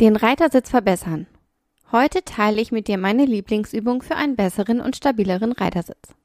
Den 0.00 0.16
Reitersitz 0.16 0.70
verbessern. 0.70 1.28
Heute 1.92 2.24
teile 2.24 2.60
ich 2.60 2.72
mit 2.72 2.88
dir 2.88 2.98
meine 2.98 3.24
Lieblingsübung 3.26 4.02
für 4.02 4.16
einen 4.16 4.34
besseren 4.34 4.80
und 4.80 4.96
stabileren 4.96 5.52
Reitersitz. 5.52 6.16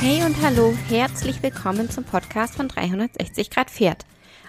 Hey 0.00 0.24
und 0.24 0.42
hallo, 0.42 0.74
herzlich 0.88 1.40
willkommen 1.40 1.88
zum 1.88 2.02
Podcast 2.02 2.56
von 2.56 2.66
360 2.66 3.48
Grad 3.48 3.70
Pferd. 3.70 4.06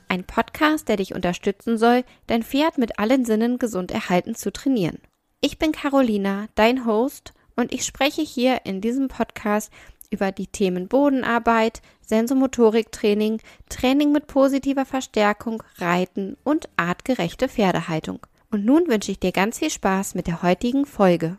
Ein 0.07 0.23
Podcast, 0.23 0.89
der 0.89 0.97
dich 0.97 1.13
unterstützen 1.13 1.77
soll, 1.77 2.03
dein 2.25 2.41
Pferd 2.41 2.79
mit 2.79 2.97
allen 2.97 3.25
Sinnen 3.25 3.59
gesund 3.59 3.91
erhalten 3.91 4.33
zu 4.33 4.51
trainieren. 4.51 4.97
Ich 5.39 5.59
bin 5.59 5.71
Carolina, 5.71 6.47
dein 6.55 6.87
Host 6.87 7.35
und 7.55 7.73
ich 7.73 7.85
spreche 7.85 8.21
hier 8.21 8.65
in 8.65 8.81
diesem 8.81 9.07
Podcast 9.07 9.71
über 10.09 10.31
die 10.31 10.47
Themen 10.47 10.87
Bodenarbeit, 10.87 11.81
Sensomotoriktraining, 12.01 13.41
Training 13.69 14.11
mit 14.11 14.27
positiver 14.27 14.85
Verstärkung, 14.85 15.63
Reiten 15.77 16.37
und 16.43 16.69
artgerechte 16.77 17.49
Pferdehaltung. 17.49 18.19
Und 18.51 18.65
nun 18.65 18.87
wünsche 18.87 19.11
ich 19.11 19.19
dir 19.19 19.31
ganz 19.31 19.59
viel 19.59 19.69
Spaß 19.69 20.15
mit 20.15 20.27
der 20.27 20.41
heutigen 20.41 20.85
Folge. 20.85 21.37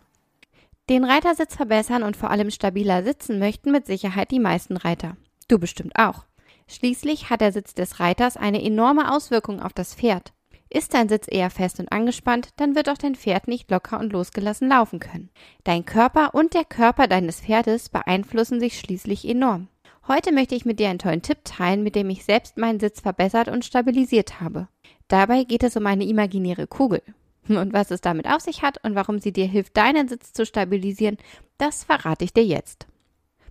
Den 0.88 1.05
Reitersitz 1.05 1.57
verbessern 1.57 2.02
und 2.02 2.16
vor 2.16 2.30
allem 2.30 2.51
stabiler 2.51 3.02
sitzen 3.02 3.38
möchten 3.38 3.73
mit 3.73 3.87
Sicherheit 3.87 4.30
die 4.30 4.41
meisten 4.41 4.77
Reiter. 4.77 5.16
Du 5.48 5.59
bestimmt 5.59 5.96
auch. 5.96 6.24
Schließlich 6.69 7.30
hat 7.30 7.41
der 7.41 7.52
Sitz 7.52 7.74
des 7.74 8.01
Reiters 8.01 8.37
eine 8.37 8.62
enorme 8.62 9.12
Auswirkung 9.12 9.60
auf 9.60 9.73
das 9.73 9.95
Pferd. 9.95 10.33
Ist 10.69 10.95
dein 10.95 11.09
Sitz 11.09 11.27
eher 11.30 11.51
fest 11.51 11.79
und 11.79 11.93
angespannt, 11.93 12.51
dann 12.56 12.74
wird 12.74 12.88
auch 12.88 12.98
dein 12.98 13.15
Pferd 13.15 13.47
nicht 13.47 13.70
locker 13.70 14.01
und 14.01 14.12
losgelassen 14.12 14.69
laufen 14.69 14.98
können. 14.98 15.30
Dein 15.65 15.84
Körper 15.84 16.34
und 16.34 16.55
der 16.55 16.65
Körper 16.65 17.07
deines 17.07 17.41
Pferdes 17.41 17.88
beeinflussen 17.88 18.59
sich 18.59 18.79
schließlich 18.79 19.29
enorm. 19.29 19.69
Heute 20.09 20.32
möchte 20.32 20.54
ich 20.54 20.65
mit 20.65 20.79
dir 20.79 20.88
einen 20.88 20.99
tollen 20.99 21.23
Tipp 21.23 21.38
teilen, 21.45 21.82
mit 21.82 21.95
dem 21.95 22.10
ich 22.10 22.24
selbst 22.24 22.57
meinen 22.57 22.80
Sitz 22.80 23.01
verbessert 23.01 23.49
und 23.49 23.65
stabilisiert 23.65 24.41
habe. 24.41 24.68
Dabei 25.09 25.45
geht 25.45 25.63
es 25.63 25.76
um 25.76 25.87
eine 25.87 26.04
imaginäre 26.04 26.66
Kugel. 26.66 27.02
Und 27.48 27.73
was 27.73 27.93
es 27.93 28.01
damit 28.01 28.26
auf 28.26 28.41
sich 28.41 28.63
hat 28.63 28.82
und 28.85 28.95
warum 28.96 29.21
sie 29.21 29.32
dir 29.32 29.46
hilft, 29.46 29.76
deinen 29.76 30.09
Sitz 30.09 30.32
zu 30.32 30.45
stabilisieren, 30.45 31.16
das 31.59 31.85
verrate 31.85 32.24
ich 32.24 32.32
dir 32.32 32.45
jetzt. 32.45 32.87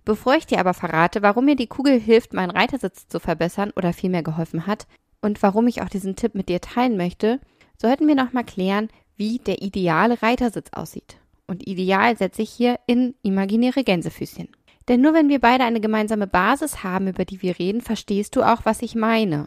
Bevor 0.04 0.34
ich 0.34 0.46
dir 0.46 0.60
aber 0.60 0.74
verrate, 0.74 1.22
warum 1.22 1.46
mir 1.46 1.56
die 1.56 1.66
Kugel 1.66 1.98
hilft, 1.98 2.32
meinen 2.32 2.50
Reitersitz 2.50 3.08
zu 3.08 3.18
verbessern 3.18 3.72
oder 3.74 3.92
vielmehr 3.92 4.22
geholfen 4.22 4.66
hat, 4.66 4.86
und 5.20 5.42
warum 5.42 5.66
ich 5.66 5.82
auch 5.82 5.88
diesen 5.88 6.16
Tipp 6.16 6.34
mit 6.34 6.48
dir 6.48 6.60
teilen 6.60 6.96
möchte, 6.96 7.40
sollten 7.80 8.06
wir 8.06 8.14
nochmal 8.14 8.44
klären, 8.44 8.88
wie 9.16 9.38
der 9.38 9.62
ideale 9.62 10.22
Reitersitz 10.22 10.70
aussieht. 10.72 11.16
Und 11.46 11.66
ideal 11.66 12.16
setze 12.16 12.42
ich 12.42 12.50
hier 12.50 12.78
in 12.86 13.14
imaginäre 13.22 13.84
Gänsefüßchen. 13.84 14.48
Denn 14.88 15.00
nur 15.00 15.14
wenn 15.14 15.28
wir 15.28 15.40
beide 15.40 15.64
eine 15.64 15.80
gemeinsame 15.80 16.26
Basis 16.26 16.84
haben, 16.84 17.08
über 17.08 17.24
die 17.24 17.42
wir 17.42 17.58
reden, 17.58 17.80
verstehst 17.80 18.36
du 18.36 18.42
auch, 18.42 18.64
was 18.64 18.82
ich 18.82 18.94
meine. 18.94 19.46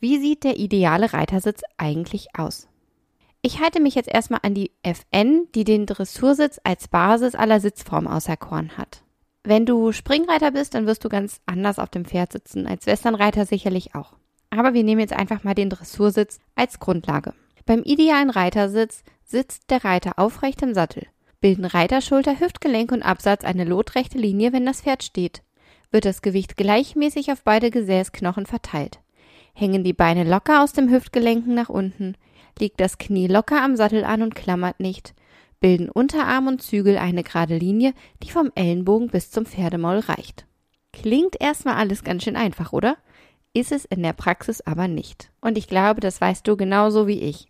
Wie 0.00 0.18
sieht 0.18 0.44
der 0.44 0.58
ideale 0.58 1.12
Reitersitz 1.12 1.62
eigentlich 1.76 2.28
aus? 2.36 2.68
Ich 3.40 3.60
halte 3.60 3.80
mich 3.80 3.94
jetzt 3.94 4.08
erstmal 4.08 4.40
an 4.42 4.54
die 4.54 4.72
FN, 4.82 5.48
die 5.54 5.64
den 5.64 5.86
Dressursitz 5.86 6.60
als 6.64 6.88
Basis 6.88 7.34
aller 7.34 7.60
Sitzformen 7.60 8.10
auserkoren 8.10 8.76
hat. 8.78 9.02
Wenn 9.42 9.66
du 9.66 9.92
Springreiter 9.92 10.50
bist, 10.50 10.74
dann 10.74 10.86
wirst 10.86 11.04
du 11.04 11.10
ganz 11.10 11.40
anders 11.44 11.78
auf 11.78 11.90
dem 11.90 12.06
Pferd 12.06 12.32
sitzen, 12.32 12.66
als 12.66 12.86
Westernreiter 12.86 13.44
sicherlich 13.44 13.94
auch. 13.94 14.14
Aber 14.56 14.72
wir 14.72 14.84
nehmen 14.84 15.00
jetzt 15.00 15.12
einfach 15.12 15.42
mal 15.42 15.54
den 15.54 15.68
Dressursitz 15.68 16.38
als 16.54 16.78
Grundlage. 16.78 17.34
Beim 17.66 17.82
idealen 17.82 18.30
Reitersitz 18.30 19.02
sitzt 19.24 19.70
der 19.70 19.84
Reiter 19.84 20.18
aufrecht 20.18 20.62
im 20.62 20.74
Sattel. 20.74 21.06
Bilden 21.40 21.64
Reiterschulter, 21.64 22.38
Hüftgelenk 22.38 22.92
und 22.92 23.02
Absatz 23.02 23.44
eine 23.44 23.64
lotrechte 23.64 24.16
Linie, 24.16 24.52
wenn 24.52 24.64
das 24.64 24.82
Pferd 24.82 25.02
steht. 25.02 25.42
Wird 25.90 26.04
das 26.04 26.22
Gewicht 26.22 26.56
gleichmäßig 26.56 27.32
auf 27.32 27.42
beide 27.42 27.70
Gesäßknochen 27.70 28.46
verteilt. 28.46 29.00
Hängen 29.54 29.84
die 29.84 29.92
Beine 29.92 30.24
locker 30.24 30.62
aus 30.62 30.72
dem 30.72 30.90
Hüftgelenken 30.90 31.54
nach 31.54 31.68
unten, 31.68 32.16
liegt 32.58 32.80
das 32.80 32.98
Knie 32.98 33.26
locker 33.26 33.62
am 33.62 33.76
Sattel 33.76 34.04
an 34.04 34.22
und 34.22 34.34
klammert 34.34 34.80
nicht, 34.80 35.14
bilden 35.60 35.88
Unterarm 35.88 36.46
und 36.46 36.62
Zügel 36.62 36.96
eine 36.96 37.24
gerade 37.24 37.56
Linie, 37.56 37.92
die 38.22 38.30
vom 38.30 38.50
Ellenbogen 38.54 39.08
bis 39.08 39.30
zum 39.30 39.46
Pferdemaul 39.46 39.98
reicht. 39.98 40.46
Klingt 40.92 41.40
erstmal 41.40 41.74
alles 41.74 42.04
ganz 42.04 42.22
schön 42.22 42.36
einfach, 42.36 42.72
oder? 42.72 42.96
Ist 43.54 43.72
es 43.72 43.84
in 43.84 44.02
der 44.02 44.12
Praxis 44.12 44.60
aber 44.60 44.88
nicht. 44.88 45.30
Und 45.40 45.56
ich 45.56 45.68
glaube, 45.68 46.00
das 46.00 46.20
weißt 46.20 46.46
du 46.46 46.56
genauso 46.56 47.06
wie 47.06 47.20
ich. 47.20 47.46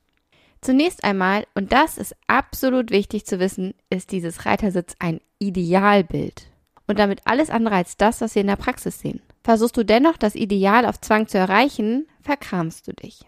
Zunächst 0.60 1.04
einmal, 1.04 1.46
und 1.54 1.72
das 1.72 1.98
ist 1.98 2.14
absolut 2.26 2.90
wichtig 2.90 3.26
zu 3.26 3.40
wissen, 3.40 3.74
ist 3.90 4.12
dieses 4.12 4.46
Reitersitz 4.46 4.94
ein 4.98 5.20
Idealbild. 5.38 6.46
Und 6.86 6.98
damit 6.98 7.22
alles 7.24 7.50
andere 7.50 7.74
als 7.76 7.96
das, 7.96 8.20
was 8.20 8.34
wir 8.34 8.42
in 8.42 8.48
der 8.48 8.56
Praxis 8.56 9.00
sehen. 9.00 9.20
Versuchst 9.42 9.76
du 9.76 9.84
dennoch 9.84 10.16
das 10.16 10.34
Ideal 10.34 10.86
auf 10.86 11.00
Zwang 11.00 11.26
zu 11.28 11.38
erreichen, 11.38 12.06
verkramst 12.22 12.86
du 12.86 12.92
dich. 12.92 13.20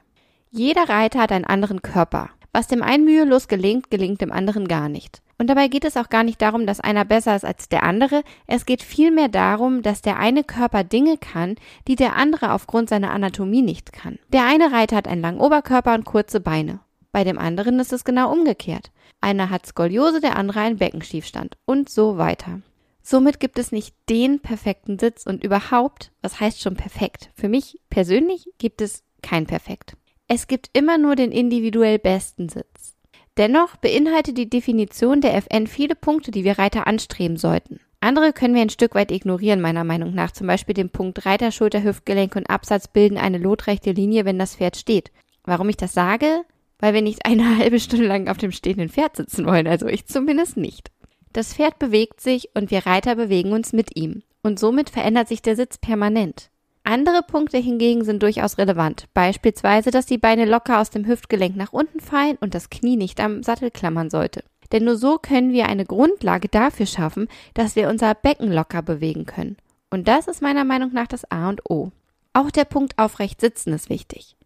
Jeder 0.50 0.88
Reiter 0.88 1.20
hat 1.20 1.32
einen 1.32 1.44
anderen 1.44 1.82
Körper. 1.82 2.30
Was 2.52 2.68
dem 2.68 2.82
einen 2.82 3.04
mühelos 3.04 3.48
gelingt, 3.48 3.90
gelingt 3.90 4.22
dem 4.22 4.32
anderen 4.32 4.66
gar 4.66 4.88
nicht. 4.88 5.20
Und 5.38 5.48
dabei 5.48 5.68
geht 5.68 5.84
es 5.84 5.96
auch 5.96 6.08
gar 6.08 6.22
nicht 6.22 6.40
darum, 6.40 6.66
dass 6.66 6.80
einer 6.80 7.04
besser 7.04 7.36
ist 7.36 7.44
als 7.44 7.68
der 7.68 7.82
andere. 7.82 8.22
Es 8.46 8.64
geht 8.64 8.82
vielmehr 8.82 9.28
darum, 9.28 9.82
dass 9.82 10.00
der 10.00 10.18
eine 10.18 10.44
Körper 10.44 10.82
Dinge 10.82 11.18
kann, 11.18 11.56
die 11.88 11.96
der 11.96 12.16
andere 12.16 12.52
aufgrund 12.52 12.88
seiner 12.88 13.10
Anatomie 13.10 13.62
nicht 13.62 13.92
kann. 13.92 14.18
Der 14.32 14.46
eine 14.46 14.72
Reiter 14.72 14.96
hat 14.96 15.08
einen 15.08 15.20
langen 15.20 15.40
Oberkörper 15.40 15.94
und 15.94 16.04
kurze 16.04 16.40
Beine. 16.40 16.80
Bei 17.12 17.24
dem 17.24 17.38
anderen 17.38 17.80
ist 17.80 17.92
es 17.92 18.04
genau 18.04 18.32
umgekehrt. 18.32 18.90
Einer 19.20 19.50
hat 19.50 19.66
Skoliose, 19.66 20.20
der 20.20 20.36
andere 20.36 20.60
einen 20.60 20.78
Beckenschiefstand 20.78 21.56
und 21.64 21.88
so 21.88 22.18
weiter. 22.18 22.60
Somit 23.02 23.38
gibt 23.38 23.58
es 23.58 23.72
nicht 23.72 23.94
den 24.08 24.40
perfekten 24.40 24.98
Sitz 24.98 25.26
und 25.26 25.44
überhaupt, 25.44 26.10
was 26.22 26.40
heißt 26.40 26.60
schon 26.60 26.74
perfekt? 26.74 27.30
Für 27.34 27.48
mich 27.48 27.80
persönlich 27.88 28.48
gibt 28.58 28.80
es 28.80 29.04
kein 29.22 29.46
perfekt. 29.46 29.96
Es 30.28 30.48
gibt 30.48 30.70
immer 30.72 30.98
nur 30.98 31.14
den 31.14 31.30
individuell 31.30 32.00
besten 32.00 32.48
Sitz. 32.48 32.95
Dennoch 33.36 33.76
beinhaltet 33.76 34.38
die 34.38 34.48
Definition 34.48 35.20
der 35.20 35.34
FN 35.34 35.66
viele 35.66 35.94
Punkte, 35.94 36.30
die 36.30 36.44
wir 36.44 36.58
Reiter 36.58 36.86
anstreben 36.86 37.36
sollten. 37.36 37.80
Andere 38.00 38.32
können 38.32 38.54
wir 38.54 38.62
ein 38.62 38.70
Stück 38.70 38.94
weit 38.94 39.10
ignorieren, 39.10 39.60
meiner 39.60 39.84
Meinung 39.84 40.14
nach. 40.14 40.30
Zum 40.30 40.46
Beispiel 40.46 40.74
den 40.74 40.90
Punkt 40.90 41.26
Reiter, 41.26 41.50
Schulter, 41.50 41.82
Hüftgelenk 41.82 42.36
und 42.36 42.48
Absatz 42.48 42.88
bilden 42.88 43.18
eine 43.18 43.38
lotrechte 43.38 43.92
Linie, 43.92 44.24
wenn 44.24 44.38
das 44.38 44.56
Pferd 44.56 44.76
steht. 44.76 45.10
Warum 45.44 45.68
ich 45.68 45.76
das 45.76 45.92
sage? 45.92 46.42
Weil 46.78 46.94
wir 46.94 47.02
nicht 47.02 47.26
eine 47.26 47.58
halbe 47.58 47.80
Stunde 47.80 48.06
lang 48.06 48.28
auf 48.28 48.38
dem 48.38 48.52
stehenden 48.52 48.88
Pferd 48.88 49.16
sitzen 49.16 49.46
wollen, 49.46 49.66
also 49.66 49.86
ich 49.86 50.06
zumindest 50.06 50.56
nicht. 50.56 50.90
Das 51.32 51.54
Pferd 51.54 51.78
bewegt 51.78 52.20
sich 52.20 52.50
und 52.54 52.70
wir 52.70 52.86
Reiter 52.86 53.16
bewegen 53.16 53.52
uns 53.52 53.72
mit 53.72 53.96
ihm. 53.96 54.22
Und 54.42 54.58
somit 54.58 54.88
verändert 54.88 55.28
sich 55.28 55.42
der 55.42 55.56
Sitz 55.56 55.76
permanent. 55.76 56.50
Andere 56.88 57.22
Punkte 57.24 57.58
hingegen 57.58 58.04
sind 58.04 58.22
durchaus 58.22 58.58
relevant, 58.58 59.06
beispielsweise, 59.12 59.90
dass 59.90 60.06
die 60.06 60.18
Beine 60.18 60.44
locker 60.44 60.80
aus 60.80 60.88
dem 60.88 61.04
Hüftgelenk 61.04 61.56
nach 61.56 61.72
unten 61.72 61.98
fallen 61.98 62.38
und 62.40 62.54
das 62.54 62.70
Knie 62.70 62.96
nicht 62.96 63.18
am 63.18 63.42
Sattel 63.42 63.72
klammern 63.72 64.08
sollte. 64.08 64.44
Denn 64.70 64.84
nur 64.84 64.96
so 64.96 65.18
können 65.18 65.52
wir 65.52 65.66
eine 65.66 65.84
Grundlage 65.84 66.46
dafür 66.46 66.86
schaffen, 66.86 67.26
dass 67.54 67.74
wir 67.74 67.88
unser 67.88 68.14
Becken 68.14 68.52
locker 68.52 68.82
bewegen 68.82 69.26
können. 69.26 69.56
Und 69.90 70.06
das 70.06 70.28
ist 70.28 70.42
meiner 70.42 70.62
Meinung 70.64 70.92
nach 70.92 71.08
das 71.08 71.28
A 71.28 71.48
und 71.48 71.68
O. 71.68 71.90
Auch 72.32 72.52
der 72.52 72.64
Punkt 72.64 72.96
aufrecht 73.00 73.40
sitzen 73.40 73.72
ist 73.72 73.90
wichtig. 73.90 74.36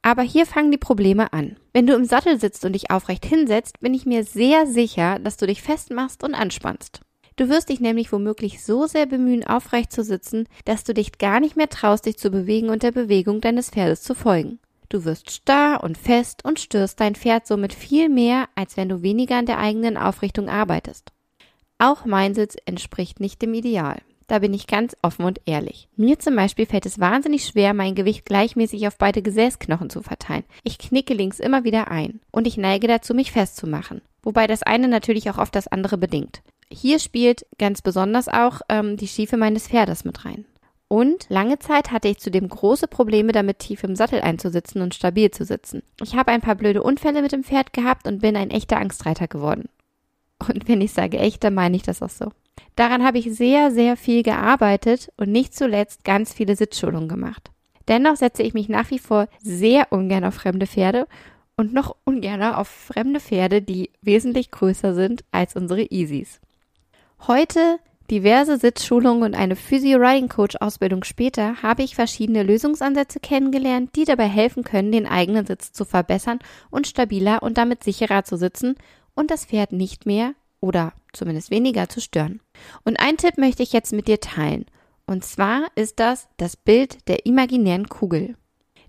Aber 0.00 0.22
hier 0.22 0.46
fangen 0.46 0.70
die 0.70 0.78
Probleme 0.78 1.34
an. 1.34 1.56
Wenn 1.74 1.86
du 1.86 1.92
im 1.92 2.06
Sattel 2.06 2.40
sitzt 2.40 2.64
und 2.64 2.72
dich 2.72 2.90
aufrecht 2.90 3.26
hinsetzt, 3.26 3.80
bin 3.80 3.92
ich 3.92 4.06
mir 4.06 4.24
sehr 4.24 4.66
sicher, 4.66 5.18
dass 5.18 5.36
du 5.36 5.46
dich 5.46 5.60
festmachst 5.60 6.24
und 6.24 6.34
anspannst. 6.34 7.02
Du 7.36 7.48
wirst 7.48 7.68
dich 7.70 7.80
nämlich 7.80 8.12
womöglich 8.12 8.62
so 8.62 8.86
sehr 8.86 9.06
bemühen, 9.06 9.46
aufrecht 9.46 9.92
zu 9.92 10.04
sitzen, 10.04 10.46
dass 10.64 10.84
du 10.84 10.94
dich 10.94 11.18
gar 11.18 11.40
nicht 11.40 11.56
mehr 11.56 11.68
traust, 11.68 12.06
dich 12.06 12.18
zu 12.18 12.30
bewegen 12.30 12.68
und 12.68 12.82
der 12.82 12.92
Bewegung 12.92 13.40
deines 13.40 13.70
Pferdes 13.70 14.02
zu 14.02 14.14
folgen. 14.14 14.58
Du 14.88 15.06
wirst 15.06 15.30
starr 15.30 15.82
und 15.82 15.96
fest 15.96 16.44
und 16.44 16.60
störst 16.60 17.00
dein 17.00 17.14
Pferd 17.14 17.46
somit 17.46 17.72
viel 17.72 18.10
mehr, 18.10 18.48
als 18.54 18.76
wenn 18.76 18.90
du 18.90 19.00
weniger 19.00 19.36
an 19.36 19.46
der 19.46 19.58
eigenen 19.58 19.96
Aufrichtung 19.96 20.50
arbeitest. 20.50 21.12
Auch 21.78 22.04
mein 22.04 22.34
Sitz 22.34 22.56
entspricht 22.66 23.18
nicht 23.18 23.40
dem 23.40 23.54
Ideal. 23.54 24.02
Da 24.26 24.38
bin 24.38 24.54
ich 24.54 24.66
ganz 24.66 24.96
offen 25.02 25.24
und 25.24 25.40
ehrlich. 25.46 25.88
Mir 25.96 26.18
zum 26.18 26.36
Beispiel 26.36 26.66
fällt 26.66 26.86
es 26.86 27.00
wahnsinnig 27.00 27.44
schwer, 27.44 27.74
mein 27.74 27.94
Gewicht 27.94 28.24
gleichmäßig 28.24 28.86
auf 28.86 28.96
beide 28.98 29.22
Gesäßknochen 29.22 29.90
zu 29.90 30.02
verteilen. 30.02 30.44
Ich 30.62 30.78
knicke 30.78 31.14
links 31.14 31.40
immer 31.40 31.64
wieder 31.64 31.90
ein 31.90 32.20
und 32.30 32.46
ich 32.46 32.56
neige 32.56 32.86
dazu, 32.86 33.14
mich 33.14 33.32
festzumachen. 33.32 34.02
Wobei 34.22 34.46
das 34.46 34.62
eine 34.62 34.88
natürlich 34.88 35.28
auch 35.30 35.38
oft 35.38 35.54
das 35.54 35.68
andere 35.68 35.98
bedingt. 35.98 36.42
Hier 36.72 36.98
spielt 36.98 37.44
ganz 37.58 37.82
besonders 37.82 38.28
auch 38.28 38.62
ähm, 38.68 38.96
die 38.96 39.08
Schiefe 39.08 39.36
meines 39.36 39.68
Pferdes 39.68 40.04
mit 40.04 40.24
rein. 40.24 40.46
Und 40.88 41.26
lange 41.28 41.58
Zeit 41.58 41.90
hatte 41.90 42.08
ich 42.08 42.18
zudem 42.18 42.48
große 42.48 42.86
Probleme 42.86 43.32
damit, 43.32 43.60
tief 43.60 43.84
im 43.84 43.96
Sattel 43.96 44.20
einzusitzen 44.20 44.82
und 44.82 44.94
stabil 44.94 45.30
zu 45.30 45.44
sitzen. 45.44 45.82
Ich 46.02 46.16
habe 46.16 46.32
ein 46.32 46.40
paar 46.40 46.54
blöde 46.54 46.82
Unfälle 46.82 47.22
mit 47.22 47.32
dem 47.32 47.44
Pferd 47.44 47.72
gehabt 47.72 48.06
und 48.06 48.20
bin 48.20 48.36
ein 48.36 48.50
echter 48.50 48.78
Angstreiter 48.78 49.28
geworden. 49.28 49.68
Und 50.38 50.66
wenn 50.66 50.80
ich 50.80 50.92
sage 50.92 51.18
echt, 51.18 51.44
dann 51.44 51.54
meine 51.54 51.76
ich 51.76 51.82
das 51.82 52.02
auch 52.02 52.10
so. 52.10 52.30
Daran 52.76 53.04
habe 53.04 53.18
ich 53.18 53.34
sehr, 53.34 53.70
sehr 53.70 53.96
viel 53.96 54.22
gearbeitet 54.22 55.10
und 55.16 55.30
nicht 55.30 55.54
zuletzt 55.54 56.04
ganz 56.04 56.32
viele 56.32 56.56
Sitzschulungen 56.56 57.08
gemacht. 57.08 57.50
Dennoch 57.88 58.16
setze 58.16 58.42
ich 58.42 58.54
mich 58.54 58.68
nach 58.68 58.90
wie 58.90 58.98
vor 58.98 59.28
sehr 59.40 59.92
ungern 59.92 60.24
auf 60.24 60.34
fremde 60.34 60.66
Pferde 60.66 61.06
und 61.56 61.72
noch 61.72 61.96
ungerner 62.04 62.58
auf 62.58 62.68
fremde 62.68 63.20
Pferde, 63.20 63.62
die 63.62 63.90
wesentlich 64.00 64.50
größer 64.50 64.94
sind 64.94 65.24
als 65.30 65.54
unsere 65.56 65.82
Easies. 65.82 66.40
Heute, 67.28 67.78
diverse 68.10 68.58
Sitzschulungen 68.58 69.22
und 69.22 69.34
eine 69.36 69.54
Physio-Riding-Coach-Ausbildung 69.54 71.04
später, 71.04 71.62
habe 71.62 71.84
ich 71.84 71.94
verschiedene 71.94 72.42
Lösungsansätze 72.42 73.20
kennengelernt, 73.20 73.90
die 73.94 74.04
dabei 74.04 74.26
helfen 74.26 74.64
können, 74.64 74.90
den 74.90 75.06
eigenen 75.06 75.46
Sitz 75.46 75.72
zu 75.72 75.84
verbessern 75.84 76.40
und 76.70 76.88
stabiler 76.88 77.44
und 77.44 77.58
damit 77.58 77.84
sicherer 77.84 78.24
zu 78.24 78.36
sitzen 78.36 78.74
und 79.14 79.30
das 79.30 79.44
Pferd 79.44 79.70
nicht 79.70 80.04
mehr 80.04 80.34
oder 80.58 80.94
zumindest 81.12 81.52
weniger 81.52 81.88
zu 81.88 82.00
stören. 82.00 82.40
Und 82.84 82.98
ein 82.98 83.18
Tipp 83.18 83.38
möchte 83.38 83.62
ich 83.62 83.72
jetzt 83.72 83.92
mit 83.92 84.08
dir 84.08 84.18
teilen. 84.18 84.66
Und 85.06 85.24
zwar 85.24 85.68
ist 85.76 86.00
das 86.00 86.26
das 86.38 86.56
Bild 86.56 87.06
der 87.08 87.24
imaginären 87.24 87.88
Kugel. 87.88 88.34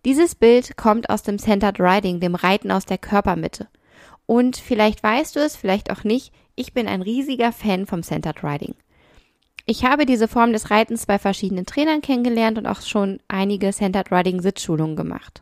Dieses 0.06 0.34
Bild 0.34 0.76
kommt 0.76 1.12
aus 1.12 1.22
dem 1.22 1.38
Centered 1.38 1.80
Riding, 1.80 2.20
dem 2.20 2.34
Reiten 2.34 2.72
aus 2.72 2.88
der 2.88 2.98
Körpermitte. 2.98 3.68
Und 4.26 4.58
vielleicht 4.58 5.04
weißt 5.04 5.36
du 5.36 5.40
es, 5.40 5.56
vielleicht 5.56 5.92
auch 5.92 6.04
nicht, 6.04 6.34
ich 6.56 6.74
bin 6.74 6.88
ein 6.88 7.02
riesiger 7.02 7.52
Fan 7.52 7.86
vom 7.86 8.04
Centered 8.04 8.44
Riding. 8.44 8.76
Ich 9.66 9.86
habe 9.86 10.06
diese 10.06 10.28
Form 10.28 10.54
des 10.54 10.72
Reitens 10.72 11.06
bei 11.06 11.18
verschiedenen 11.20 11.66
Trainern 11.66 12.02
kennengelernt 12.02 12.58
und 12.58 12.68
auch 12.68 12.82
schon 12.82 13.20
einige 13.28 13.72
Centered 13.72 14.12
Riding 14.12 14.42
Sitzschulungen 14.42 14.96
gemacht. 14.96 15.42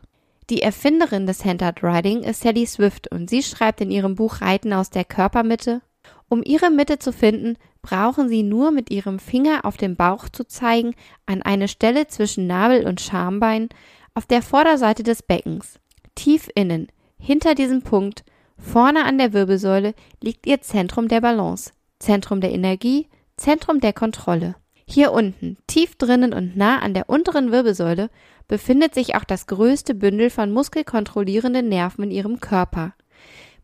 Die 0.50 0.62
Erfinderin 0.62 1.26
des 1.26 1.38
Centered 1.38 1.82
Riding 1.82 2.22
ist 2.22 2.42
Sally 2.42 2.66
Swift 2.66 3.10
und 3.10 3.28
sie 3.30 3.42
schreibt 3.42 3.80
in 3.80 3.90
ihrem 3.90 4.14
Buch 4.14 4.40
Reiten 4.40 4.72
aus 4.72 4.90
der 4.90 5.04
Körpermitte, 5.04 5.82
um 6.28 6.42
ihre 6.44 6.70
Mitte 6.70 6.98
zu 6.98 7.12
finden, 7.12 7.58
brauchen 7.82 8.28
Sie 8.28 8.42
nur 8.42 8.70
mit 8.70 8.90
Ihrem 8.90 9.18
Finger 9.18 9.64
auf 9.64 9.76
den 9.76 9.96
Bauch 9.96 10.28
zu 10.30 10.46
zeigen, 10.46 10.94
an 11.26 11.42
eine 11.42 11.68
Stelle 11.68 12.06
zwischen 12.06 12.46
Nabel 12.46 12.86
und 12.86 13.00
Schambein, 13.00 13.68
auf 14.14 14.24
der 14.24 14.40
Vorderseite 14.40 15.02
des 15.02 15.22
Beckens. 15.22 15.78
Tief 16.14 16.48
innen, 16.54 16.88
hinter 17.18 17.54
diesem 17.54 17.82
Punkt, 17.82 18.24
vorne 18.62 19.04
an 19.04 19.18
der 19.18 19.32
Wirbelsäule, 19.32 19.94
liegt 20.22 20.46
Ihr 20.46 20.62
Zentrum 20.62 21.08
der 21.08 21.20
Balance, 21.20 21.72
Zentrum 21.98 22.40
der 22.40 22.52
Energie, 22.52 23.08
Zentrum 23.36 23.80
der 23.80 23.92
Kontrolle. 23.92 24.54
Hier 24.86 25.12
unten, 25.12 25.56
tief 25.66 25.96
drinnen 25.96 26.32
und 26.32 26.56
nah 26.56 26.78
an 26.78 26.94
der 26.94 27.08
unteren 27.08 27.52
Wirbelsäule, 27.52 28.10
befindet 28.48 28.94
sich 28.94 29.14
auch 29.14 29.24
das 29.24 29.46
größte 29.46 29.94
Bündel 29.94 30.30
von 30.30 30.52
muskelkontrollierenden 30.52 31.68
Nerven 31.68 32.04
in 32.04 32.10
Ihrem 32.10 32.40
Körper. 32.40 32.94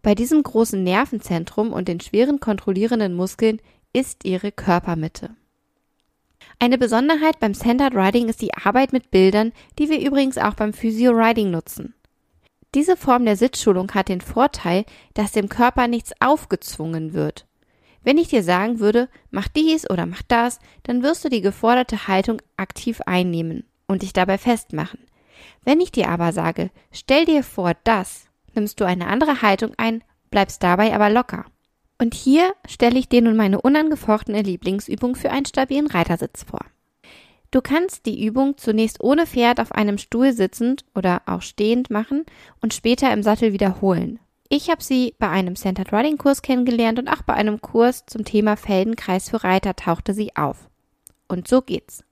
Bei 0.03 0.15
diesem 0.15 0.43
großen 0.43 0.83
Nervenzentrum 0.83 1.73
und 1.73 1.89
den 1.89 2.00
schweren 2.00 2.41
kontrollierenden 2.41 3.15
Muskeln 3.15 3.61
ist 3.93 4.25
ihre 4.25 4.53
Körpermitte. 4.53 5.31
Eine 6.61 6.79
Besonderheit 6.79 7.39
beim 7.41 7.55
Centered 7.55 7.95
Riding 7.95 8.29
ist 8.29 8.43
die 8.43 8.55
Arbeit 8.55 8.93
mit 8.93 9.11
Bildern, 9.11 9.53
die 9.79 9.91
wir 9.91 10.00
übrigens 10.00 10.39
auch 10.39 10.55
beim 10.55 10.73
Physio 10.73 11.12
Riding 11.12 11.50
nutzen. 11.50 11.95
Diese 12.75 12.97
Form 12.97 13.25
der 13.25 13.37
Sitzschulung 13.37 13.93
hat 13.94 14.09
den 14.09 14.20
Vorteil, 14.20 14.85
dass 15.15 15.32
dem 15.32 15.49
Körper 15.49 15.88
nichts 15.88 16.12
aufgezwungen 16.20 17.15
wird. 17.15 17.47
Wenn 18.03 18.19
ich 18.19 18.29
dir 18.29 18.43
sagen 18.43 18.79
würde, 18.79 19.09
mach 19.31 19.49
dies 19.49 19.88
oder 19.88 20.06
mach 20.06 20.23
das, 20.23 20.61
dann 20.82 21.03
wirst 21.03 21.25
du 21.25 21.29
die 21.29 21.41
geforderte 21.41 22.09
Haltung 22.09 22.41
aktiv 22.56 23.00
einnehmen 23.06 23.65
und 23.87 24.03
dich 24.03 24.12
dabei 24.12 24.38
festmachen. 24.38 25.00
Wenn 25.65 25.81
ich 25.81 25.93
dir 25.93 26.09
aber 26.09 26.32
sage, 26.32 26.70
stell 26.93 27.25
dir 27.25 27.43
vor 27.43 27.73
das, 27.85 28.26
nimmst 28.55 28.81
du 28.81 28.85
eine 28.85 29.06
andere 29.06 29.43
Haltung 29.43 29.73
ein, 29.76 30.05
bleibst 30.31 30.62
dabei 30.62 30.94
aber 30.94 31.11
locker. 31.11 31.47
Und 32.00 32.14
hier 32.14 32.55
stelle 32.67 32.99
ich 32.99 33.09
dir 33.09 33.23
nun 33.23 33.37
meine 33.37 33.61
unangefochtene 33.61 34.43
Lieblingsübung 34.43 35.17
für 35.17 35.31
einen 35.31 35.47
stabilen 35.47 35.88
Reitersitz 35.88 36.44
vor. 36.44 36.61
Du 37.50 37.62
kannst 37.62 38.05
die 38.05 38.25
Übung 38.25 38.59
zunächst 38.59 39.03
ohne 39.03 39.27
Pferd 39.27 39.59
auf 39.61 39.73
einem 39.73 39.97
Stuhl 39.97 40.33
sitzend 40.33 40.85
oder 40.95 41.23
auch 41.27 41.41
stehend 41.41 41.91
machen 41.91 42.27
und 42.61 42.75
später 42.75 43.11
im 43.12 43.23
Sattel 43.23 43.53
wiederholen. 43.53 44.19
Ich 44.50 44.71
habe 44.71 44.83
sie 44.83 45.15
bei 45.19 45.29
einem 45.29 45.56
Centered 45.56 45.93
Riding 45.93 46.19
Kurs 46.19 46.43
kennengelernt 46.43 46.99
und 46.99 47.09
auch 47.09 47.23
bei 47.23 47.35
einem 47.35 47.61
Kurs 47.61 48.05
zum 48.06 48.25
Thema 48.25 48.56
Feldenkreis 48.56 49.31
für 49.31 49.45
Reiter 49.45 49.77
tauchte 49.77 50.15
sie 50.15 50.37
auf. 50.37 50.69
Und 51.27 51.49
so 51.49 51.62
geht's. 51.62 52.05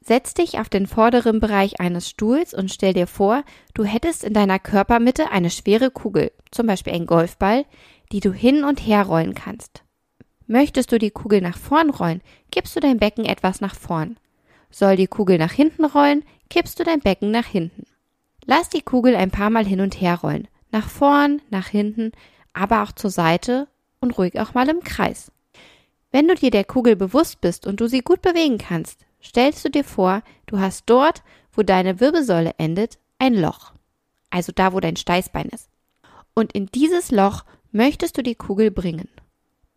Setz 0.00 0.34
dich 0.34 0.58
auf 0.58 0.68
den 0.68 0.86
vorderen 0.86 1.40
Bereich 1.40 1.80
eines 1.80 2.10
Stuhls 2.10 2.52
und 2.52 2.70
stell 2.70 2.92
dir 2.92 3.06
vor, 3.06 3.42
du 3.72 3.84
hättest 3.84 4.22
in 4.22 4.34
deiner 4.34 4.58
Körpermitte 4.58 5.30
eine 5.30 5.48
schwere 5.48 5.90
Kugel, 5.90 6.30
zum 6.50 6.66
Beispiel 6.66 6.92
ein 6.92 7.06
Golfball, 7.06 7.64
die 8.12 8.20
du 8.20 8.30
hin 8.30 8.64
und 8.64 8.80
her 8.80 9.04
rollen 9.04 9.34
kannst. 9.34 9.82
Möchtest 10.46 10.92
du 10.92 10.98
die 10.98 11.10
Kugel 11.10 11.40
nach 11.40 11.56
vorn 11.56 11.88
rollen, 11.88 12.20
gibst 12.50 12.76
du 12.76 12.80
dein 12.80 12.98
Becken 12.98 13.24
etwas 13.24 13.62
nach 13.62 13.74
vorn. 13.74 14.18
Soll 14.74 14.96
die 14.96 15.06
Kugel 15.06 15.38
nach 15.38 15.52
hinten 15.52 15.84
rollen, 15.84 16.24
kippst 16.50 16.80
du 16.80 16.82
dein 16.82 16.98
Becken 16.98 17.30
nach 17.30 17.46
hinten. 17.46 17.84
Lass 18.44 18.70
die 18.70 18.82
Kugel 18.82 19.14
ein 19.14 19.30
paar 19.30 19.48
Mal 19.48 19.64
hin 19.64 19.80
und 19.80 20.00
her 20.00 20.16
rollen. 20.16 20.48
Nach 20.72 20.88
vorn, 20.88 21.40
nach 21.48 21.68
hinten, 21.68 22.10
aber 22.54 22.82
auch 22.82 22.90
zur 22.90 23.10
Seite 23.10 23.68
und 24.00 24.18
ruhig 24.18 24.40
auch 24.40 24.52
mal 24.52 24.68
im 24.68 24.80
Kreis. 24.80 25.30
Wenn 26.10 26.26
du 26.26 26.34
dir 26.34 26.50
der 26.50 26.64
Kugel 26.64 26.96
bewusst 26.96 27.40
bist 27.40 27.68
und 27.68 27.80
du 27.80 27.86
sie 27.86 28.00
gut 28.00 28.20
bewegen 28.20 28.58
kannst, 28.58 29.06
stellst 29.22 29.64
du 29.64 29.68
dir 29.68 29.84
vor, 29.84 30.22
du 30.46 30.58
hast 30.58 30.86
dort, 30.86 31.22
wo 31.52 31.62
deine 31.62 32.00
Wirbelsäule 32.00 32.56
endet, 32.58 32.98
ein 33.20 33.34
Loch. 33.34 33.74
Also 34.30 34.50
da, 34.52 34.72
wo 34.72 34.80
dein 34.80 34.96
Steißbein 34.96 35.50
ist. 35.50 35.68
Und 36.34 36.52
in 36.52 36.66
dieses 36.66 37.12
Loch 37.12 37.44
möchtest 37.70 38.18
du 38.18 38.24
die 38.24 38.34
Kugel 38.34 38.72
bringen. 38.72 39.08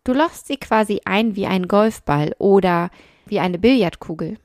Du 0.02 0.12
lochst 0.12 0.48
sie 0.48 0.56
quasi 0.56 1.02
ein 1.04 1.36
wie 1.36 1.46
ein 1.46 1.68
Golfball 1.68 2.34
oder 2.40 2.90
wie 3.26 3.38
eine 3.38 3.60
Billardkugel. 3.60 4.38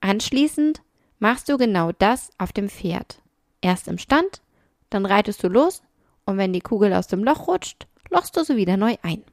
Anschließend 0.00 0.82
machst 1.18 1.48
du 1.48 1.56
genau 1.56 1.92
das 1.92 2.30
auf 2.38 2.52
dem 2.52 2.68
Pferd. 2.68 3.20
Erst 3.60 3.88
im 3.88 3.98
Stand, 3.98 4.42
dann 4.90 5.06
reitest 5.06 5.42
du 5.42 5.48
los 5.48 5.82
und 6.24 6.38
wenn 6.38 6.52
die 6.52 6.60
Kugel 6.60 6.92
aus 6.92 7.06
dem 7.06 7.24
Loch 7.24 7.48
rutscht, 7.48 7.86
lochst 8.10 8.36
du 8.36 8.44
sie 8.44 8.56
wieder 8.56 8.76
neu 8.76 8.96
ein. 9.02 9.24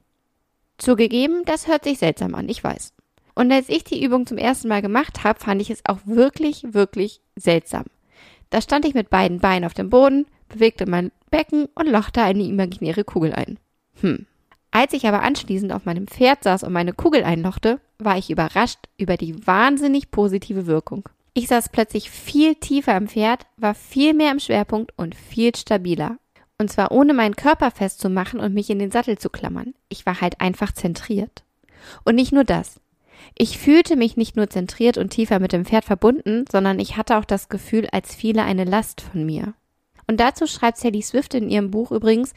Zugegeben, 0.77 1.43
das 1.45 1.67
hört 1.67 1.83
sich 1.83 1.99
seltsam 1.99 2.35
an, 2.35 2.49
ich 2.49 2.63
weiß. 2.63 2.93
Und 3.35 3.51
als 3.51 3.69
ich 3.69 3.83
die 3.83 4.03
Übung 4.03 4.25
zum 4.25 4.37
ersten 4.37 4.67
Mal 4.67 4.81
gemacht 4.81 5.23
habe, 5.23 5.39
fand 5.39 5.61
ich 5.61 5.69
es 5.69 5.81
auch 5.85 5.99
wirklich, 6.05 6.73
wirklich 6.73 7.21
seltsam. 7.35 7.85
Da 8.49 8.61
stand 8.61 8.85
ich 8.85 8.93
mit 8.93 9.09
beiden 9.09 9.39
Beinen 9.39 9.65
auf 9.65 9.73
dem 9.73 9.89
Boden, 9.89 10.27
bewegte 10.49 10.85
mein 10.85 11.11
Becken 11.31 11.67
und 11.73 11.87
lochte 11.87 12.21
eine 12.21 12.43
imaginäre 12.43 13.03
Kugel 13.03 13.33
ein. 13.33 13.57
Hm. 14.01 14.27
Als 14.75 14.91
ich 14.93 15.07
aber 15.07 15.21
anschließend 15.21 15.71
auf 15.71 15.85
meinem 15.85 16.07
Pferd 16.07 16.43
saß 16.43 16.63
und 16.63 16.73
meine 16.73 16.93
Kugel 16.93 17.23
einlochte, 17.23 17.79
war 17.99 18.17
ich 18.17 18.31
überrascht 18.31 18.79
über 18.97 19.17
die 19.17 19.45
wahnsinnig 19.45 20.09
positive 20.09 20.65
Wirkung. 20.65 21.07
Ich 21.35 21.47
saß 21.47 21.69
plötzlich 21.69 22.09
viel 22.09 22.55
tiefer 22.55 22.95
am 22.95 23.07
Pferd, 23.07 23.45
war 23.55 23.75
viel 23.75 24.15
mehr 24.15 24.31
im 24.31 24.39
Schwerpunkt 24.39 24.91
und 24.97 25.13
viel 25.13 25.55
stabiler. 25.55 26.17
Und 26.57 26.71
zwar 26.71 26.91
ohne 26.91 27.13
meinen 27.13 27.35
Körper 27.35 27.69
festzumachen 27.69 28.39
und 28.39 28.55
mich 28.55 28.71
in 28.71 28.79
den 28.79 28.89
Sattel 28.89 29.19
zu 29.19 29.29
klammern. 29.29 29.75
Ich 29.89 30.07
war 30.07 30.21
halt 30.21 30.41
einfach 30.41 30.71
zentriert. 30.71 31.43
Und 32.03 32.15
nicht 32.15 32.31
nur 32.31 32.43
das. 32.43 32.79
Ich 33.37 33.59
fühlte 33.59 33.95
mich 33.95 34.17
nicht 34.17 34.35
nur 34.35 34.49
zentriert 34.49 34.97
und 34.97 35.11
tiefer 35.11 35.37
mit 35.37 35.53
dem 35.53 35.65
Pferd 35.65 35.85
verbunden, 35.85 36.45
sondern 36.51 36.79
ich 36.79 36.97
hatte 36.97 37.17
auch 37.17 37.25
das 37.25 37.47
Gefühl, 37.47 37.87
als 37.91 38.15
fiele 38.15 38.41
eine 38.41 38.63
Last 38.63 39.01
von 39.01 39.23
mir. 39.23 39.53
Und 40.07 40.19
dazu 40.19 40.47
schreibt 40.47 40.79
Sally 40.79 41.03
Swift 41.03 41.35
in 41.35 41.51
ihrem 41.51 41.69
Buch 41.69 41.91
übrigens, 41.91 42.33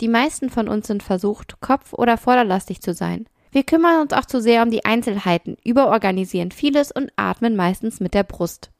die 0.00 0.08
meisten 0.08 0.50
von 0.50 0.68
uns 0.68 0.86
sind 0.86 1.02
versucht, 1.02 1.60
kopf- 1.60 1.92
oder 1.92 2.16
vorderlastig 2.16 2.80
zu 2.80 2.94
sein. 2.94 3.26
Wir 3.50 3.64
kümmern 3.64 4.02
uns 4.02 4.12
auch 4.12 4.26
zu 4.26 4.40
sehr 4.40 4.62
um 4.62 4.70
die 4.70 4.84
Einzelheiten, 4.84 5.56
überorganisieren 5.64 6.50
vieles 6.50 6.92
und 6.92 7.10
atmen 7.16 7.56
meistens 7.56 7.98
mit 8.00 8.14
der 8.14 8.22
Brust. 8.22 8.70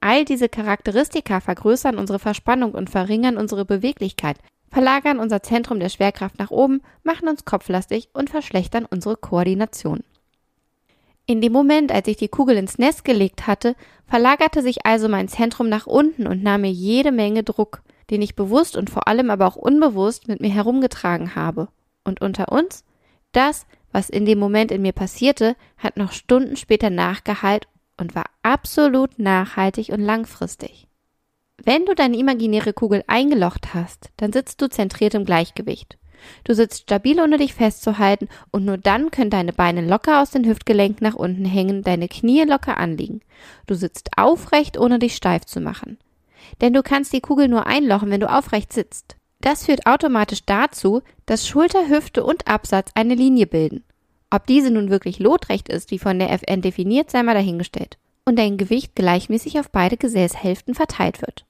All 0.00 0.24
diese 0.24 0.48
Charakteristika 0.48 1.40
vergrößern 1.40 1.98
unsere 1.98 2.18
Verspannung 2.18 2.72
und 2.72 2.90
verringern 2.90 3.36
unsere 3.36 3.64
Beweglichkeit, 3.64 4.38
verlagern 4.70 5.18
unser 5.18 5.42
Zentrum 5.42 5.80
der 5.80 5.88
Schwerkraft 5.88 6.38
nach 6.38 6.50
oben, 6.50 6.80
machen 7.02 7.28
uns 7.28 7.44
kopflastig 7.44 8.08
und 8.12 8.30
verschlechtern 8.30 8.86
unsere 8.88 9.16
Koordination. 9.16 10.02
In 11.26 11.40
dem 11.40 11.52
Moment, 11.52 11.92
als 11.92 12.08
ich 12.08 12.16
die 12.16 12.28
Kugel 12.28 12.56
ins 12.56 12.78
Nest 12.78 13.04
gelegt 13.04 13.46
hatte, 13.46 13.76
verlagerte 14.06 14.62
sich 14.62 14.84
also 14.86 15.08
mein 15.08 15.28
Zentrum 15.28 15.68
nach 15.68 15.86
unten 15.86 16.26
und 16.26 16.42
nahm 16.42 16.62
mir 16.62 16.72
jede 16.72 17.12
Menge 17.12 17.42
Druck, 17.42 17.82
den 18.10 18.22
ich 18.22 18.34
bewusst 18.34 18.76
und 18.76 18.90
vor 18.90 19.08
allem 19.08 19.30
aber 19.30 19.46
auch 19.46 19.56
unbewusst 19.56 20.28
mit 20.28 20.40
mir 20.40 20.50
herumgetragen 20.50 21.34
habe. 21.34 21.68
Und 22.04 22.20
unter 22.20 22.50
uns, 22.50 22.84
das, 23.32 23.66
was 23.92 24.10
in 24.10 24.24
dem 24.24 24.38
Moment 24.38 24.70
in 24.70 24.82
mir 24.82 24.92
passierte, 24.92 25.56
hat 25.76 25.96
noch 25.96 26.12
Stunden 26.12 26.56
später 26.56 26.90
nachgeheilt 26.90 27.68
und 27.96 28.14
war 28.14 28.24
absolut 28.42 29.18
nachhaltig 29.18 29.90
und 29.90 30.00
langfristig. 30.00 30.88
Wenn 31.62 31.84
du 31.84 31.94
deine 31.94 32.16
imaginäre 32.16 32.72
Kugel 32.72 33.04
eingelocht 33.06 33.74
hast, 33.74 34.10
dann 34.16 34.32
sitzt 34.32 34.62
du 34.62 34.68
zentriert 34.68 35.14
im 35.14 35.26
Gleichgewicht. 35.26 35.98
Du 36.44 36.54
sitzt 36.54 36.82
stabil, 36.82 37.20
ohne 37.20 37.38
dich 37.38 37.54
festzuhalten, 37.54 38.28
und 38.50 38.64
nur 38.64 38.78
dann 38.78 39.10
können 39.10 39.30
deine 39.30 39.52
Beine 39.52 39.86
locker 39.86 40.20
aus 40.20 40.30
den 40.30 40.46
Hüftgelenken 40.46 41.06
nach 41.06 41.14
unten 41.14 41.44
hängen, 41.44 41.82
deine 41.82 42.08
Knie 42.08 42.44
locker 42.44 42.76
anliegen. 42.76 43.20
Du 43.66 43.74
sitzt 43.74 44.10
aufrecht, 44.16 44.78
ohne 44.78 44.98
dich 44.98 45.16
steif 45.16 45.44
zu 45.44 45.60
machen. 45.60 45.98
Denn 46.60 46.72
du 46.72 46.82
kannst 46.82 47.12
die 47.12 47.20
Kugel 47.20 47.48
nur 47.48 47.66
einlochen, 47.66 48.10
wenn 48.10 48.20
du 48.20 48.30
aufrecht 48.30 48.72
sitzt. 48.72 49.16
Das 49.40 49.64
führt 49.64 49.86
automatisch 49.86 50.44
dazu, 50.44 51.02
dass 51.26 51.48
Schulter, 51.48 51.88
Hüfte 51.88 52.24
und 52.24 52.46
Absatz 52.46 52.90
eine 52.94 53.14
Linie 53.14 53.46
bilden. 53.46 53.84
Ob 54.30 54.46
diese 54.46 54.70
nun 54.70 54.90
wirklich 54.90 55.18
lotrecht 55.18 55.68
ist, 55.68 55.90
wie 55.90 55.98
von 55.98 56.18
der 56.18 56.30
FN 56.30 56.62
definiert, 56.62 57.10
sei 57.10 57.22
mal 57.22 57.34
dahingestellt. 57.34 57.98
Und 58.24 58.38
dein 58.38 58.58
Gewicht 58.58 58.94
gleichmäßig 58.94 59.58
auf 59.58 59.70
beide 59.70 59.96
Gesäßhälften 59.96 60.74
verteilt 60.74 61.20
wird. 61.22 61.46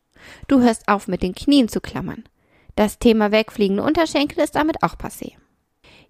Du 0.49 0.61
hörst 0.61 0.89
auf, 0.89 1.09
mit 1.09 1.23
den 1.23 1.35
Knien 1.35 1.69
zu 1.69 1.81
klammern. 1.81 2.25
Das 2.77 2.99
Thema 2.99 3.33
wegfliegende 3.33 3.83
Unterschenkel 3.83 4.43
ist 4.43 4.55
damit 4.55 4.83
auch 4.83 4.95
passé. 4.95 5.33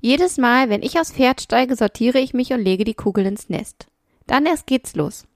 Jedes 0.00 0.38
Mal, 0.38 0.70
wenn 0.70 0.82
ich 0.82 0.98
aufs 0.98 1.12
Pferd 1.12 1.40
steige, 1.40 1.76
sortiere 1.76 2.18
ich 2.18 2.34
mich 2.34 2.52
und 2.52 2.60
lege 2.60 2.84
die 2.84 2.94
Kugel 2.94 3.26
ins 3.26 3.48
Nest. 3.48 3.86
Dann 4.26 4.46
erst 4.46 4.66
geht's 4.66 4.94
los. 4.94 5.26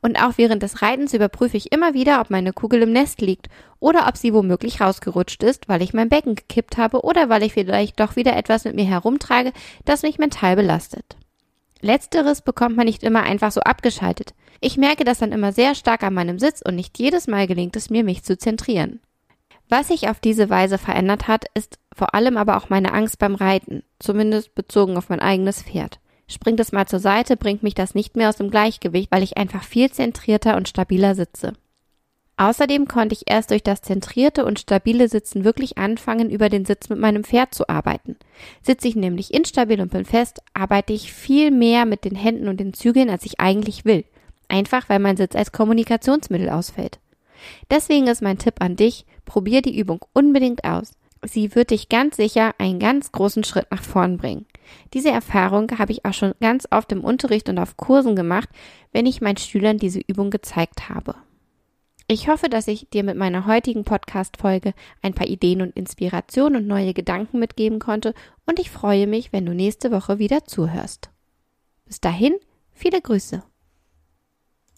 Und 0.00 0.20
auch 0.22 0.32
während 0.36 0.62
des 0.62 0.82
Reitens 0.82 1.14
überprüfe 1.14 1.56
ich 1.56 1.72
immer 1.72 1.94
wieder, 1.94 2.20
ob 2.20 2.30
meine 2.30 2.52
Kugel 2.52 2.82
im 2.82 2.92
Nest 2.92 3.20
liegt 3.20 3.48
oder 3.80 4.06
ob 4.08 4.16
sie 4.16 4.34
womöglich 4.34 4.80
rausgerutscht 4.80 5.42
ist, 5.42 5.68
weil 5.68 5.82
ich 5.82 5.94
mein 5.94 6.08
Becken 6.08 6.34
gekippt 6.34 6.76
habe 6.76 7.02
oder 7.02 7.28
weil 7.28 7.42
ich 7.42 7.52
vielleicht 7.52 8.00
doch 8.00 8.16
wieder 8.16 8.36
etwas 8.36 8.64
mit 8.64 8.74
mir 8.74 8.86
herumtrage, 8.86 9.52
das 9.84 10.02
mich 10.02 10.18
mental 10.18 10.56
belastet. 10.56 11.16
Letzteres 11.80 12.42
bekommt 12.42 12.76
man 12.76 12.86
nicht 12.86 13.02
immer 13.02 13.22
einfach 13.22 13.52
so 13.52 13.60
abgeschaltet. 13.60 14.34
Ich 14.60 14.76
merke 14.76 15.04
das 15.04 15.18
dann 15.18 15.32
immer 15.32 15.52
sehr 15.52 15.74
stark 15.74 16.02
an 16.02 16.14
meinem 16.14 16.38
Sitz 16.38 16.60
und 16.60 16.74
nicht 16.74 16.98
jedes 16.98 17.28
Mal 17.28 17.46
gelingt 17.46 17.76
es 17.76 17.90
mir, 17.90 18.02
mich 18.02 18.24
zu 18.24 18.36
zentrieren. 18.36 19.00
Was 19.68 19.88
sich 19.88 20.08
auf 20.08 20.18
diese 20.18 20.50
Weise 20.50 20.78
verändert 20.78 21.28
hat, 21.28 21.44
ist 21.54 21.78
vor 21.94 22.14
allem 22.14 22.36
aber 22.36 22.56
auch 22.56 22.70
meine 22.70 22.92
Angst 22.92 23.18
beim 23.18 23.34
Reiten, 23.34 23.82
zumindest 23.98 24.54
bezogen 24.54 24.96
auf 24.96 25.10
mein 25.10 25.20
eigenes 25.20 25.62
Pferd. 25.62 26.00
Springt 26.28 26.60
es 26.60 26.72
mal 26.72 26.86
zur 26.86 27.00
Seite, 27.00 27.36
bringt 27.36 27.62
mich 27.62 27.74
das 27.74 27.94
nicht 27.94 28.14
mehr 28.14 28.28
aus 28.28 28.36
dem 28.36 28.50
Gleichgewicht, 28.50 29.10
weil 29.10 29.22
ich 29.22 29.38
einfach 29.38 29.64
viel 29.64 29.90
zentrierter 29.90 30.56
und 30.56 30.68
stabiler 30.68 31.14
sitze. 31.14 31.54
Außerdem 32.36 32.86
konnte 32.86 33.14
ich 33.14 33.28
erst 33.28 33.50
durch 33.50 33.64
das 33.64 33.82
zentrierte 33.82 34.44
und 34.44 34.60
stabile 34.60 35.08
Sitzen 35.08 35.42
wirklich 35.42 35.76
anfangen, 35.76 36.30
über 36.30 36.48
den 36.48 36.64
Sitz 36.64 36.88
mit 36.88 37.00
meinem 37.00 37.24
Pferd 37.24 37.52
zu 37.52 37.68
arbeiten. 37.68 38.16
Sitze 38.62 38.86
ich 38.86 38.94
nämlich 38.94 39.34
instabil 39.34 39.80
und 39.80 39.90
bin 39.90 40.04
fest, 40.04 40.40
arbeite 40.54 40.92
ich 40.92 41.12
viel 41.12 41.50
mehr 41.50 41.84
mit 41.84 42.04
den 42.04 42.14
Händen 42.14 42.46
und 42.46 42.60
den 42.60 42.74
Zügeln, 42.74 43.10
als 43.10 43.26
ich 43.26 43.40
eigentlich 43.40 43.84
will. 43.84 44.04
Einfach 44.46 44.88
weil 44.88 45.00
mein 45.00 45.16
Sitz 45.16 45.34
als 45.34 45.50
Kommunikationsmittel 45.50 46.48
ausfällt. 46.48 47.00
Deswegen 47.70 48.06
ist 48.06 48.22
mein 48.22 48.38
Tipp 48.38 48.54
an 48.60 48.76
dich, 48.76 49.04
probier 49.24 49.60
die 49.60 49.76
Übung 49.76 50.04
unbedingt 50.12 50.62
aus. 50.62 50.92
Sie 51.24 51.54
wird 51.54 51.70
dich 51.70 51.88
ganz 51.88 52.16
sicher 52.16 52.54
einen 52.58 52.78
ganz 52.78 53.12
großen 53.12 53.44
Schritt 53.44 53.70
nach 53.70 53.82
vorn 53.82 54.18
bringen. 54.18 54.46
Diese 54.94 55.10
Erfahrung 55.10 55.78
habe 55.78 55.92
ich 55.92 56.04
auch 56.04 56.14
schon 56.14 56.34
ganz 56.40 56.68
oft 56.70 56.92
im 56.92 57.02
Unterricht 57.02 57.48
und 57.48 57.58
auf 57.58 57.76
Kursen 57.76 58.16
gemacht, 58.16 58.48
wenn 58.92 59.06
ich 59.06 59.20
meinen 59.20 59.36
Schülern 59.36 59.78
diese 59.78 60.00
Übung 60.06 60.30
gezeigt 60.30 60.88
habe. 60.88 61.14
Ich 62.10 62.28
hoffe, 62.28 62.48
dass 62.48 62.68
ich 62.68 62.88
dir 62.88 63.04
mit 63.04 63.16
meiner 63.16 63.44
heutigen 63.46 63.84
Podcast-Folge 63.84 64.72
ein 65.02 65.12
paar 65.12 65.26
Ideen 65.26 65.60
und 65.60 65.76
Inspirationen 65.76 66.62
und 66.62 66.66
neue 66.66 66.94
Gedanken 66.94 67.38
mitgeben 67.38 67.80
konnte 67.80 68.14
und 68.46 68.58
ich 68.58 68.70
freue 68.70 69.06
mich, 69.06 69.32
wenn 69.32 69.44
du 69.44 69.52
nächste 69.52 69.90
Woche 69.90 70.18
wieder 70.18 70.44
zuhörst. 70.44 71.10
Bis 71.84 72.00
dahin, 72.00 72.36
viele 72.72 73.02
Grüße. 73.02 73.42